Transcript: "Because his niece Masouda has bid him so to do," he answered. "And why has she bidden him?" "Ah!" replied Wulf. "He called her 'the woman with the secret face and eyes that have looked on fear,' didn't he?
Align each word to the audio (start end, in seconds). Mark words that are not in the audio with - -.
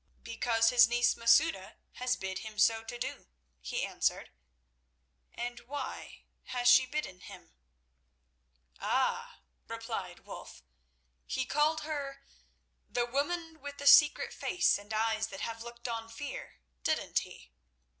"Because 0.23 0.71
his 0.71 0.87
niece 0.87 1.15
Masouda 1.15 1.75
has 1.91 2.15
bid 2.15 2.39
him 2.39 2.57
so 2.57 2.83
to 2.83 2.97
do," 2.97 3.27
he 3.59 3.85
answered. 3.85 4.31
"And 5.31 5.59
why 5.67 6.25
has 6.45 6.67
she 6.67 6.87
bidden 6.87 7.19
him?" 7.19 7.53
"Ah!" 8.79 9.41
replied 9.67 10.21
Wulf. 10.25 10.63
"He 11.27 11.45
called 11.45 11.81
her 11.81 12.25
'the 12.89 13.05
woman 13.05 13.61
with 13.61 13.77
the 13.77 13.85
secret 13.85 14.33
face 14.33 14.79
and 14.79 14.91
eyes 14.91 15.27
that 15.27 15.41
have 15.41 15.61
looked 15.61 15.87
on 15.87 16.09
fear,' 16.09 16.55
didn't 16.83 17.19
he? 17.19 17.51